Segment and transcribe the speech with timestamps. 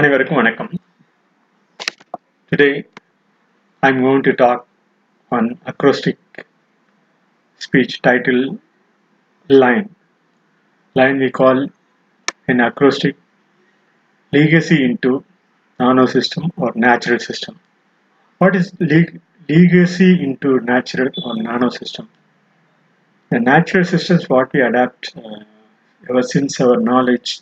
[0.00, 0.70] அனைவருக்கும் வணக்கம்
[2.50, 2.84] Today
[3.82, 4.60] I'm going to talk
[5.30, 6.18] on acrostic
[7.58, 8.58] speech title
[9.48, 9.94] line.
[10.94, 11.58] Line we call
[12.48, 13.16] an acrostic
[14.32, 15.24] legacy into
[15.80, 17.58] nanosystem or natural system.
[18.38, 22.08] What is leg- legacy into natural or nanosystem?
[23.28, 25.40] The natural systems what we adapt uh,
[26.10, 27.40] ever since our knowledge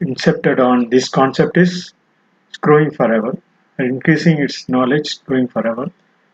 [0.00, 1.92] incepted on this concept is
[2.60, 3.36] growing forever
[3.78, 5.90] and increasing its knowledge growing forever.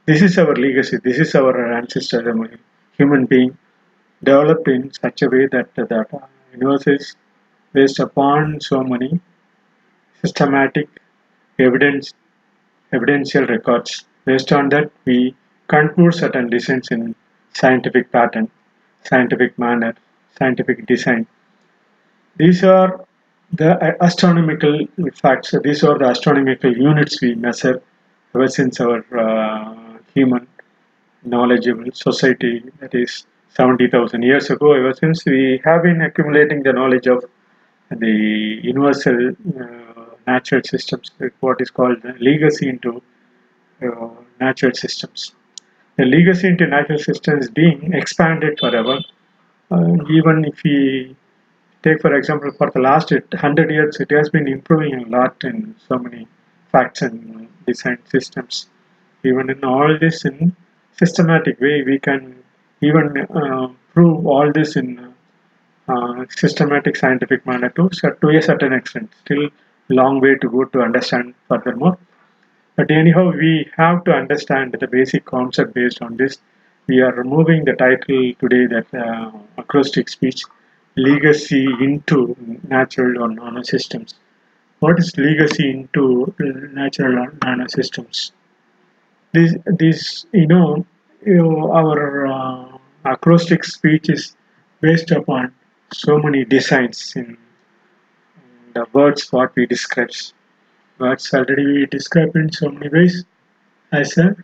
[0.07, 2.59] This is our legacy this is our ancestor the
[2.99, 3.57] human being
[4.23, 6.19] developed in such a way that uh,
[6.53, 7.17] universe is
[7.73, 9.21] based upon so many
[10.23, 10.89] systematic
[11.59, 12.15] evidence
[12.93, 14.05] evidential records.
[14.25, 15.35] Based on that we
[15.69, 17.15] conclude certain decisions in
[17.53, 18.51] scientific pattern
[19.05, 19.95] scientific manner
[20.39, 21.27] scientific design.
[22.37, 23.06] These are
[23.53, 25.55] the astronomical facts.
[25.63, 27.81] These are the astronomical units we measure
[28.35, 30.47] ever since our uh, human
[31.25, 37.07] knowledgeable society, that is 70,000 years ago, ever since we have been accumulating the knowledge
[37.07, 37.25] of
[37.91, 43.03] the universal uh, natural systems, what is called the legacy into
[43.83, 44.09] uh,
[44.41, 45.33] natural systems.
[45.97, 48.99] The legacy into natural systems being expanded forever.
[50.19, 51.17] even if we
[51.87, 55.57] take for example for the last 100 years it has been improving a lot in
[55.89, 56.27] so many
[56.73, 58.67] facts and design systems.
[59.29, 60.57] Even in all this in
[61.03, 62.23] systematic way we can
[62.89, 63.07] even
[63.41, 64.89] uh, prove all this in
[65.89, 67.89] uh, systematic scientific manner to,
[68.23, 69.09] to a certain extent.
[69.25, 69.49] Still
[69.89, 71.97] long way to go to understand furthermore.
[72.77, 76.39] But anyhow we have to understand the basic concept based on this.
[76.89, 80.43] We are removing the title today that uh, acrostic speech
[80.97, 82.37] legacy into
[82.69, 84.15] natural or nanosystems.
[84.81, 86.35] What is legacy into
[86.73, 88.33] natural or nanosystems?
[89.33, 90.87] This, this you know,
[91.25, 94.35] you know our uh, acrostic speech is
[94.81, 95.53] based upon
[95.93, 97.37] so many designs in,
[98.75, 100.11] the words what we describe.
[100.99, 103.25] Words already we describe in so many ways
[103.93, 104.37] as a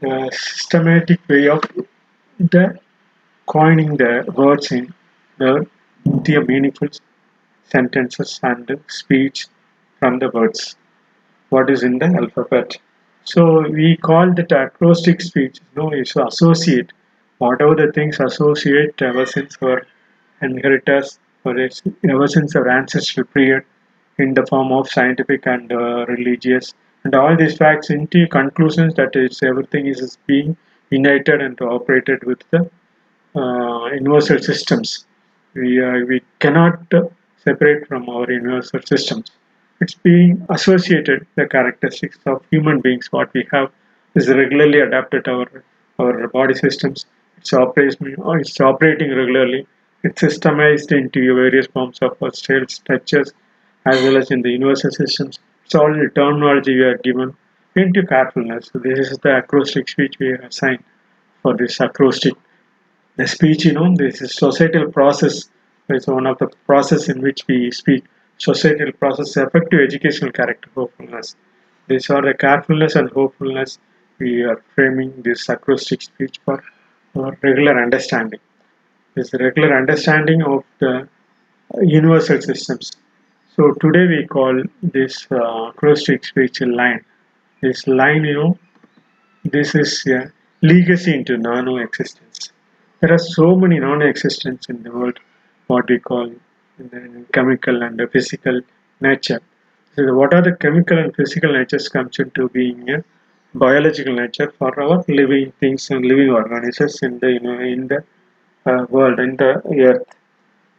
[0.00, 1.62] the systematic way of
[2.40, 2.78] the
[3.46, 4.94] coining the words in
[5.38, 5.66] the
[6.24, 6.88] the meaningful
[7.64, 9.46] sentences and speech
[9.98, 10.76] from the words.
[11.50, 12.78] What is in the alphabet?
[13.24, 15.60] So we call that acrostic speech.
[15.76, 16.92] No is associate.
[17.38, 19.86] Whatever the things associate ever since our
[20.40, 23.64] inheritors or ever since our ancestral period
[24.18, 26.74] in the form of scientific and uh, religious.
[27.04, 30.56] And all these facts into conclusions that is everything is being
[30.90, 32.68] united and operated with the
[33.36, 35.06] uh, universal systems.
[35.54, 36.92] We, we cannot
[37.44, 39.30] separate from our universal systems.
[39.80, 43.70] It's being associated, the characteristics of human beings, what we have
[44.14, 45.64] is regularly adapted our,
[45.98, 47.06] our body systems.
[47.38, 49.66] It's, operation, it's operating regularly.
[50.02, 53.32] It's systemized into various forms of cells, structures,
[53.86, 55.38] as well as in the universal systems.
[55.64, 57.34] It's all the terminology we are given
[58.08, 58.70] carefulness.
[58.72, 60.82] So this is the acrostic speech we assign
[61.42, 62.34] for this acrostic.
[63.16, 65.48] The speech, you know, this is societal process.
[65.88, 68.04] It's one of the process in which we speak.
[68.38, 71.36] Societal process, effective educational character, hopefulness.
[71.88, 73.78] These are the carefulness and hopefulness
[74.18, 76.62] we are framing this acrostic speech for,
[77.14, 78.40] regular understanding.
[79.14, 81.08] This regular understanding of the
[81.82, 82.92] universal systems.
[83.56, 87.04] So today we call this uh, acrostic speech line
[87.62, 88.58] this line you know
[89.56, 90.20] this is a
[90.62, 92.52] legacy into nano existence
[93.00, 95.18] there are so many non-existence in the world
[95.66, 96.30] what we call
[96.88, 98.60] the chemical and physical
[99.00, 99.40] nature.
[99.94, 102.88] So what are the chemical and physical natures comes into being?
[102.90, 103.04] A
[103.54, 108.04] biological nature for our living things and living organisms in the you know in the
[108.66, 110.06] uh, world in the earth.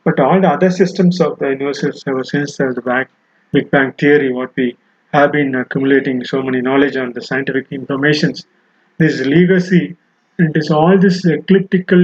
[0.03, 3.09] But all the other systems of the universe ever since the back
[3.51, 4.77] big bang theory what we
[5.13, 8.45] have been accumulating so many knowledge on the scientific informations.
[8.97, 9.97] This legacy
[10.37, 12.03] it is all these ecliptical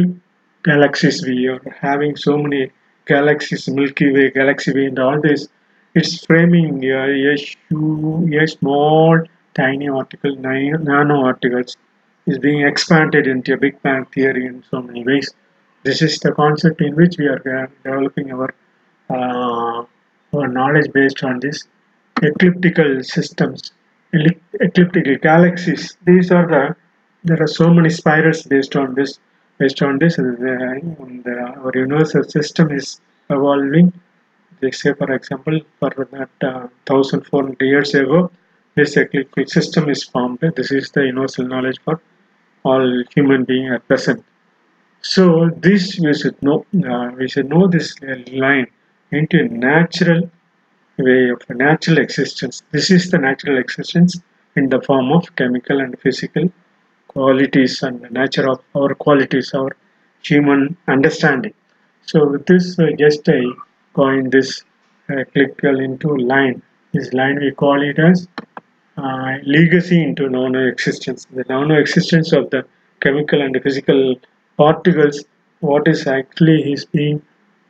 [0.64, 2.72] galaxies we are having so many
[3.06, 5.48] galaxies, Milky Way, Galaxy Way, and all this.
[5.96, 9.24] It's framing a, a, a small,
[9.56, 11.78] tiny article, nano articles,
[12.28, 15.34] is being expanded into a Big Bang theory in so many ways.
[15.84, 18.54] This is the concept in which we are developing our
[19.10, 19.86] uh,
[20.34, 21.64] our knowledge based on this
[22.22, 23.72] ecliptical systems,
[24.14, 25.98] ecliptical galaxies.
[26.06, 26.76] These are the
[27.24, 29.20] there are so many spirals based on this.
[29.58, 30.24] Based on this, the,
[31.26, 33.92] the, our universal system is evolving
[34.62, 38.32] They say, for example, for that uh, 1400 years ago,
[38.76, 40.40] this eclectic system is formed.
[40.42, 42.02] This is the universal knowledge for
[42.64, 44.24] all human beings at present.
[45.02, 46.66] So this we should know.
[46.92, 47.96] Uh, we should know this
[48.32, 48.68] line
[49.12, 50.30] into natural
[50.98, 52.64] way of the natural existence.
[52.72, 54.20] This is the natural existence
[54.56, 56.52] in the form of chemical and physical
[57.08, 59.76] qualities and the nature of our qualities, our
[60.22, 61.54] human understanding.
[62.02, 63.42] So with this, uh, just I
[63.94, 64.64] coin this
[65.10, 66.62] uh, clickable into line.
[66.94, 68.28] This line we call it as
[68.98, 71.28] uh, legacy into nano existence.
[71.32, 72.66] The non-existence of the
[73.02, 74.16] chemical and physical
[74.58, 75.24] particles,
[75.60, 77.22] what is actually is being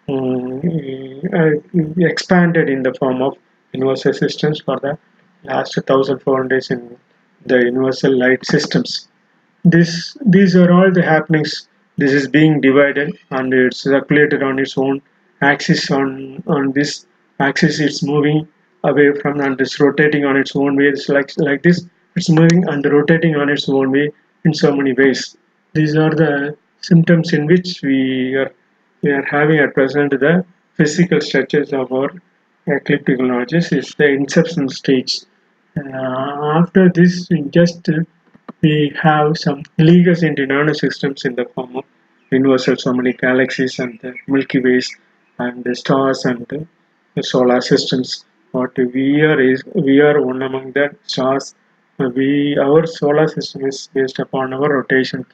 [0.09, 1.35] Mm-hmm.
[1.35, 3.37] Uh, expanded in the form of
[3.73, 4.97] universal systems for the
[5.43, 6.97] last 1400 days in
[7.45, 9.07] the universal light systems.
[9.65, 11.67] This, these are all the happenings.
[11.97, 15.01] This is being divided and it's circulated on its own
[15.41, 15.91] axis.
[15.91, 17.05] On on this
[17.39, 18.47] axis, it's moving
[18.83, 20.85] away from and it's rotating on its own way.
[20.85, 21.85] It's like like this.
[22.15, 24.11] It's moving and rotating on its own way
[24.45, 25.35] in so many ways.
[25.73, 28.51] These are the symptoms in which we are
[29.01, 30.45] we are having at present the
[30.75, 32.09] physical structures of our
[32.67, 35.21] ecliptic knowledges is the inception stage.
[35.77, 37.99] Uh, after this, just uh,
[38.61, 41.85] we have some legacy into nanosystems in the form of
[42.31, 44.89] universal so many galaxies and the Milky Ways
[45.39, 46.45] and the stars and
[47.15, 48.25] the solar systems.
[48.51, 51.53] What we are is we are one among the stars.
[51.99, 55.25] We our solar system is based upon our rotation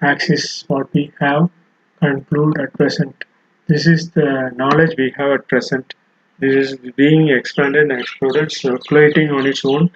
[0.00, 0.64] axis.
[0.68, 1.50] What we have
[2.00, 3.24] conclude at present.
[3.66, 5.94] This is the knowledge we have at present.
[6.38, 9.90] This is being expanded and exploded, circulating on its own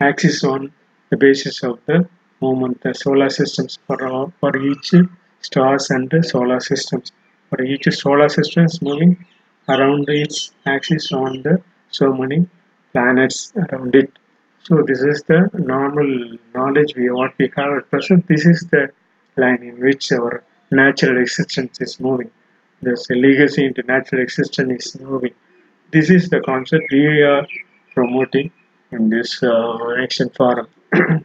[0.00, 0.72] axis on
[1.10, 2.08] the basis of the
[2.40, 4.92] movement, the solar systems for, all, for each
[5.40, 7.12] stars and the solar systems.
[7.50, 9.24] For each solar system is moving
[9.68, 11.60] around its axis on the
[11.90, 12.48] so many
[12.92, 14.10] planets around it.
[14.62, 18.26] So this is the normal knowledge we what we have at present.
[18.28, 18.90] This is the
[19.36, 22.30] line in which our natural existence is moving.
[22.82, 25.34] There's a legacy into natural existence is moving.
[25.90, 27.46] This is the concept we are
[27.94, 28.50] promoting
[28.92, 30.68] in this uh, action forum.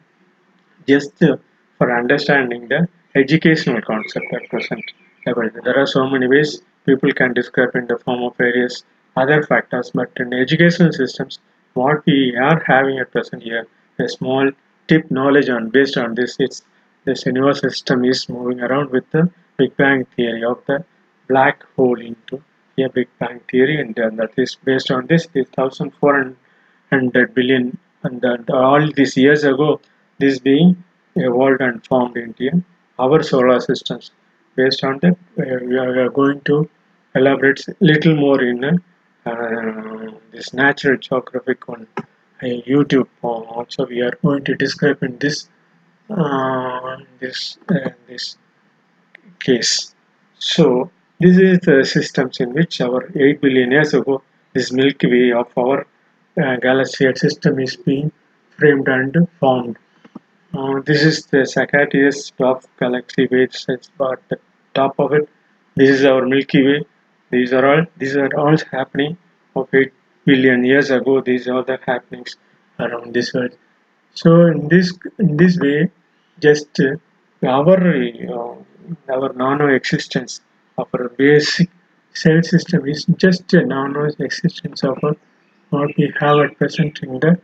[0.87, 1.37] Just uh,
[1.77, 4.83] for understanding the educational concept at present
[5.25, 5.49] level.
[5.63, 8.83] There are so many ways people can describe in the form of various
[9.15, 11.39] other factors, but in educational systems,
[11.73, 13.67] what we are having at present here,
[13.99, 14.49] a small
[14.87, 16.63] tip knowledge on based on this, it's
[17.05, 20.83] this universe system is moving around with the Big Bang theory of the
[21.27, 22.41] black hole into
[22.77, 28.49] a Big Bang theory, and then that is based on this, this 1400 billion, and
[28.49, 29.79] all these years ago,
[30.19, 30.83] this being
[31.15, 32.63] evolved and formed into
[32.99, 34.11] our solar systems.
[34.55, 36.69] Based on that, we are going to
[37.15, 38.63] elaborate little more in
[39.25, 41.87] uh, this natural geographic on
[42.41, 43.07] YouTube.
[43.21, 45.49] Also, we are going to describe in this
[47.19, 48.37] this uh, this
[49.39, 49.95] case.
[50.39, 54.21] So this is the systems in which our 8 billion years ago
[54.53, 55.87] this Milky Way of our
[56.41, 58.11] uh, galaxy system is being
[58.57, 59.77] framed and formed.
[60.85, 63.87] This is the Sagittarius top galaxy waves at
[64.29, 64.37] the
[64.75, 65.27] top of it.
[65.75, 66.85] This is our Milky Way.
[67.31, 69.17] These are all these are all happening
[69.55, 69.91] of 8
[70.25, 71.21] billion years ago.
[71.21, 72.35] These are the happenings
[72.79, 73.57] around this world.
[74.13, 75.89] So in this in this way,
[76.39, 76.95] just uh,
[77.47, 77.77] our
[78.37, 78.55] uh,
[79.13, 80.41] our nano existence
[80.77, 81.69] of our basic
[82.13, 85.15] cell system is just a nano existence of our,
[85.69, 87.39] what we have at present in the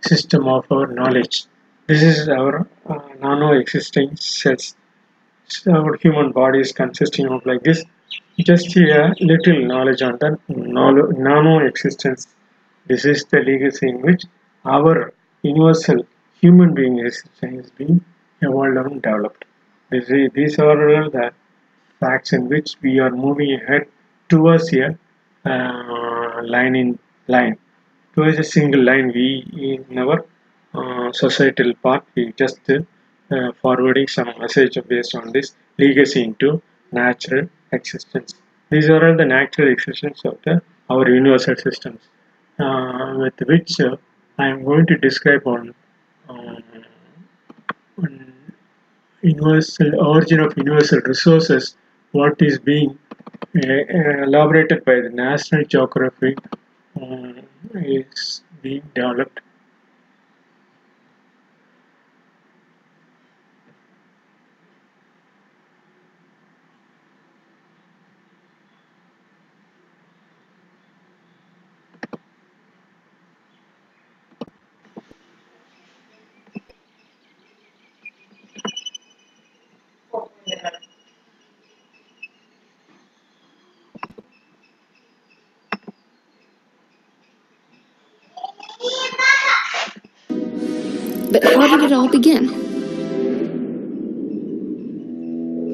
[0.00, 1.46] system of our knowledge.
[1.86, 4.74] This is our uh, nano existing cells.
[5.46, 7.84] So our human body is consisting of like this.
[8.38, 12.28] Just a little knowledge on the nano existence.
[12.86, 14.24] This is the legacy in which
[14.64, 16.06] our universal
[16.40, 18.04] human being existence is being
[18.40, 19.44] evolved and developed.
[19.90, 21.32] This is, these are the
[22.00, 23.88] facts in which we are moving ahead
[24.28, 24.98] towards a
[25.44, 27.56] uh, line in line.
[28.14, 29.26] Towards a single line, we
[29.88, 30.24] in our
[30.74, 37.48] uh, societal part, we just uh, forwarding some message based on this legacy into natural
[37.72, 38.34] existence.
[38.70, 42.00] These are all the natural existence of the our universal systems,
[42.58, 43.96] uh, with which uh,
[44.38, 45.74] I am going to describe on,
[46.28, 46.62] um,
[49.22, 51.76] universal origin of universal resources
[52.12, 52.98] what is being
[53.56, 56.38] uh, elaborated by the National Geographic
[57.00, 57.42] um,
[57.74, 59.40] is being developed
[91.30, 92.46] But how did it all begin?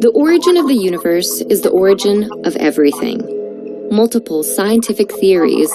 [0.01, 3.89] The origin of the universe is the origin of everything.
[3.91, 5.71] Multiple scientific theories,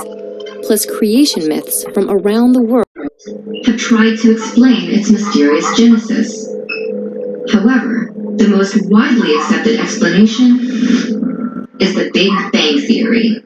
[0.63, 2.85] plus creation myths from around the world,
[3.65, 6.45] have tried to explain its mysterious genesis.
[7.51, 10.59] However, the most widely accepted explanation
[11.79, 13.43] is the Big Bang Theory.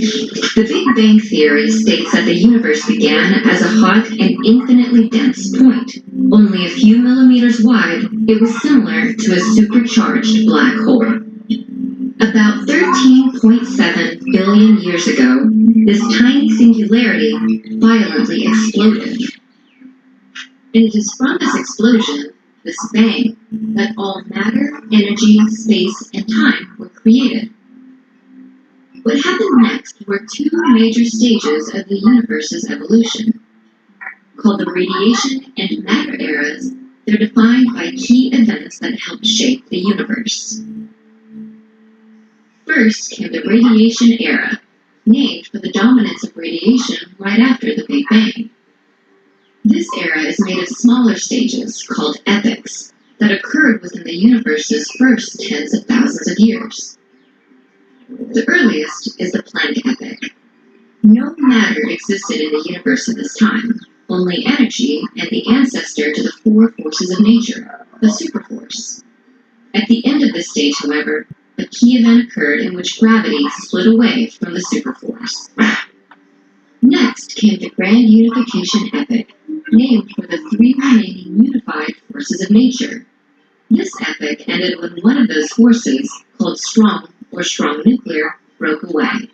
[0.00, 5.54] The Big Bang Theory states that the universe began as a hot and infinitely dense
[5.58, 5.98] point.
[6.32, 11.04] Only a few millimeters wide, it was similar to a supercharged black hole.
[11.04, 15.50] About 13.7 billion years ago,
[15.84, 17.32] this tiny singularity
[17.76, 19.20] violently exploded.
[20.72, 22.32] And it is from this explosion,
[22.64, 23.36] this bang,
[23.74, 27.52] that all matter, energy, space, and time were created.
[29.02, 33.40] What happened next were two major stages of the universe's evolution.
[34.36, 36.74] Called the radiation and matter eras,
[37.06, 40.62] they're defined by key events that helped shape the universe.
[42.66, 44.60] First came the radiation era,
[45.06, 48.50] named for the dominance of radiation right after the Big Bang.
[49.64, 55.40] This era is made of smaller stages, called epochs, that occurred within the universe's first
[55.40, 56.98] tens of thousands of years.
[58.10, 60.32] The earliest is the Planck epoch.
[61.04, 66.22] No matter existed in the universe at this time, only energy and the ancestor to
[66.24, 69.04] the four forces of nature, the superforce.
[69.74, 73.86] At the end of this stage, however, a key event occurred in which gravity split
[73.86, 75.48] away from the superforce.
[76.82, 79.28] Next came the Grand Unification Epoch,
[79.70, 83.06] named for the three remaining unified forces of nature.
[83.70, 89.30] This epoch ended when one of those forces, called strong or strong nuclear, broke away.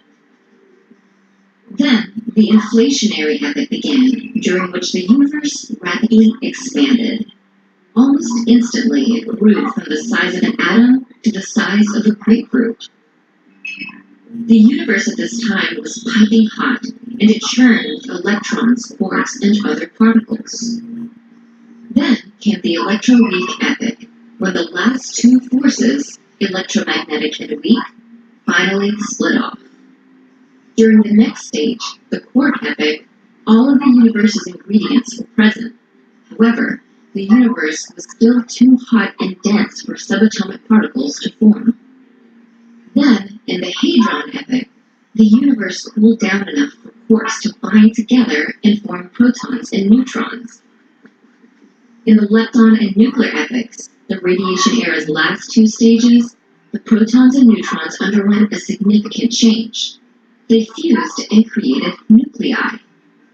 [1.70, 7.32] Then, the inflationary epoch began, during which the universe rapidly expanded.
[7.94, 12.12] Almost instantly, it grew from the size of an atom to the size of a
[12.12, 12.88] grapefruit.
[14.32, 19.88] The universe at this time was piping hot, and it churned electrons, quarks, and other
[19.88, 20.80] particles.
[21.90, 27.84] Then came the electroweak epoch, when the last two forces, electromagnetic and weak,
[28.46, 29.58] finally split off.
[30.76, 33.06] During the next stage, the quark epoch,
[33.46, 35.74] all of the universe's ingredients were present.
[36.30, 36.82] However,
[37.14, 41.78] the universe was still too hot and dense for subatomic particles to form.
[42.94, 44.68] Then, in the Hadron epoch,
[45.14, 50.60] the universe cooled down enough for quarks to bind together and form protons and neutrons.
[52.06, 56.36] In the lepton and nuclear epochs, the radiation era's last two stages,
[56.70, 59.96] the protons and neutrons underwent a significant change.
[60.48, 62.78] They fused and created nuclei,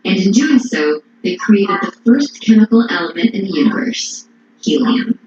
[0.06, 4.26] and in doing so, they created the first chemical element in the universe,
[4.62, 5.18] helium.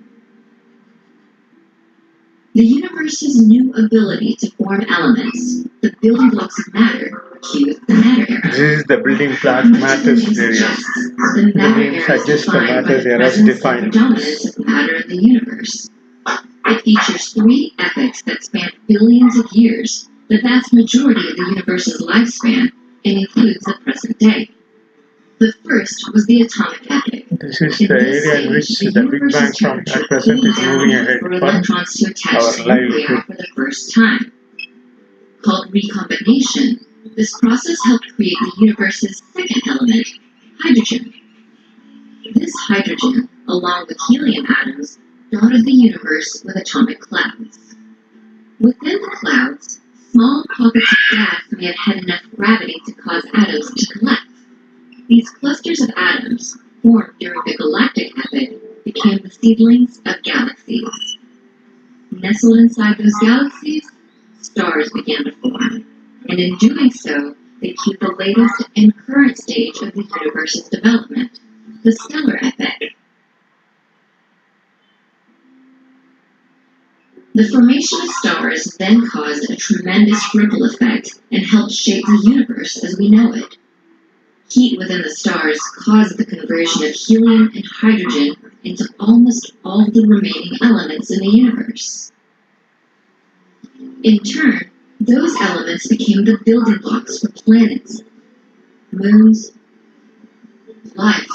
[2.56, 8.26] The universe's new ability to form elements, the building blocks of matter, cues the matter
[8.32, 8.42] era.
[8.44, 9.36] This is the building
[9.72, 10.76] Much matters of the name area.
[10.76, 13.92] suggests the matter name suggests the matters the era is defined.
[13.94, 15.90] dominance of matter in the universe.
[16.68, 22.02] It features three epochs that span billions of years, the vast majority of the universe's
[22.02, 22.72] lifespan,
[23.06, 24.50] and includes the present day.
[25.40, 27.40] The first was the atomic epoch.
[27.40, 30.44] This is In the this area in which the the Big Bang from at present
[30.46, 34.32] is moving ahead for for electrons to attach to nuclei for the first time.
[35.44, 36.85] Called recombination,
[37.16, 40.08] this process helped create the universe's second element,
[40.60, 41.14] hydrogen.
[42.34, 45.00] This hydrogen, along with helium atoms,
[45.32, 47.76] dotted the universe with atomic clouds.
[48.60, 49.80] Within the clouds,
[50.12, 54.22] small pockets of gas may have had enough gravity to cause atoms to collect.
[55.08, 61.18] These clusters of atoms, formed during the galactic epoch, became the seedlings of galaxies.
[62.12, 63.90] Nestled inside those galaxies,
[64.42, 65.86] stars began to form,
[66.28, 71.40] and in doing so, they keep the latest and current stage of the universe's development,
[71.84, 72.92] the stellar epoch.
[77.34, 82.82] The formation of stars then caused a tremendous ripple effect and helped shape the universe
[82.84, 83.58] as we know it.
[84.50, 90.08] Heat within the stars caused the conversion of helium and hydrogen into almost all the
[90.08, 92.12] remaining elements in the universe.
[94.04, 98.02] In turn, those elements became the building blocks for planets,
[98.92, 99.52] moons,
[100.96, 101.28] life,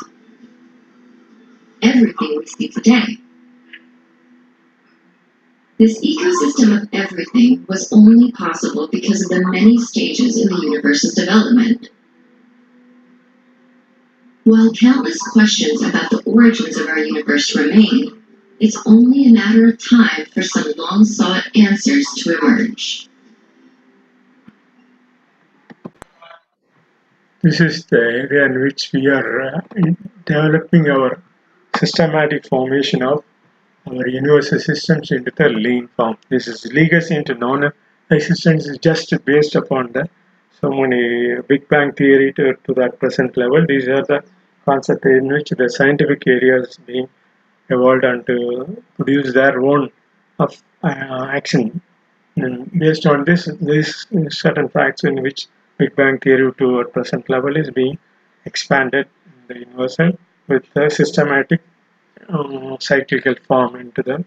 [1.83, 3.19] everything we see today.
[5.79, 11.15] This ecosystem of everything was only possible because of the many stages in the universe's
[11.15, 11.91] development.
[14.45, 18.23] While countless questions about the origins of our universe remain,
[18.59, 23.10] it's only a matter of time for some long sought answers to emerge.
[27.43, 31.23] This is the area in which we are uh, in developing our
[31.77, 33.25] systematic formation of
[33.87, 36.19] our universal systems into the lean form.
[36.29, 37.73] This is legacy into nano
[38.11, 40.09] existence is just based upon the
[40.61, 43.65] so many Big Bang theory to, to that present level.
[43.67, 44.23] These are the
[44.65, 47.09] concepts in which the scientific areas being
[47.71, 49.91] evolved and to produce their own
[50.39, 51.81] of uh, action.
[52.37, 55.47] And based on this, these certain facts in which
[55.81, 57.97] Big Bang theory to our present level is being
[58.45, 60.11] expanded in the universal
[60.47, 61.63] with the systematic
[62.29, 64.23] uh, cyclical form into the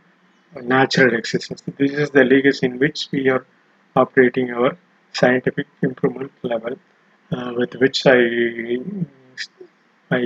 [0.63, 1.62] natural existence.
[1.77, 3.45] This is the legacy in which we are
[3.95, 4.72] operating our
[5.13, 6.75] scientific improvement level,
[7.31, 8.19] uh, with which I
[10.10, 10.24] I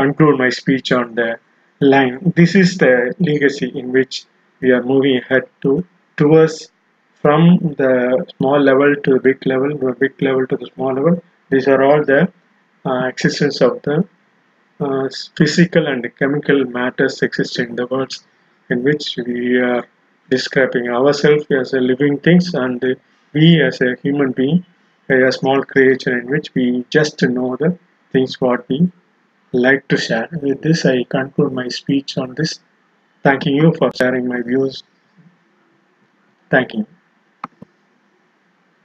[0.00, 1.38] conclude my speech on the
[1.80, 2.32] line.
[2.34, 4.24] This is the legacy in which
[4.60, 5.84] we are moving ahead to
[6.16, 6.70] towards
[7.22, 11.22] from the small level to the big level, the big level to the small level.
[11.50, 12.32] These are all the
[12.84, 14.04] uh, existence of the
[14.80, 18.12] uh, physical and chemical matters exist in the world
[18.70, 19.86] in which we are
[20.30, 22.82] describing ourselves as a living things and
[23.32, 24.64] we as a human being
[25.08, 27.76] a small creature in which we just know the
[28.12, 28.90] things what we
[29.52, 30.28] like to share.
[30.40, 32.60] With this I conclude my speech on this.
[33.22, 34.82] Thanking you for sharing my views.
[36.50, 36.86] Thank you.